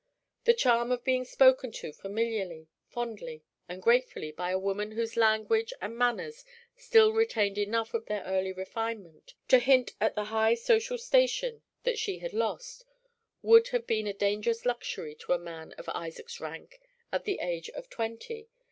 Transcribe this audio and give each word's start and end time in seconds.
The 0.45 0.55
charm 0.55 0.91
of 0.91 1.03
being 1.03 1.25
spoken 1.25 1.71
to 1.73 1.93
familiarly, 1.93 2.69
fondly, 2.87 3.43
and 3.69 3.83
gratefully 3.83 4.31
by 4.31 4.49
a 4.49 4.57
woman 4.57 4.93
whose 4.93 5.15
language 5.15 5.71
and 5.79 5.95
manners 5.95 6.43
still 6.75 7.13
retained 7.13 7.59
enough 7.59 7.93
of 7.93 8.07
their 8.07 8.23
early 8.23 8.51
refinement 8.51 9.35
to 9.49 9.59
hint 9.59 9.93
at 10.01 10.15
the 10.15 10.23
high 10.33 10.55
social 10.55 10.97
station 10.97 11.61
that 11.83 11.99
she 11.99 12.17
had 12.17 12.33
lost, 12.33 12.83
would 13.43 13.67
have 13.67 13.85
been 13.85 14.07
a 14.07 14.13
dangerous 14.13 14.65
luxury 14.65 15.13
to 15.19 15.33
a 15.33 15.37
man 15.37 15.73
of 15.73 15.87
Isaac's 15.89 16.39
rank 16.39 16.81
at 17.11 17.25
the 17.25 17.37
age 17.39 17.69
of 17.69 17.87
twenty. 17.87 18.49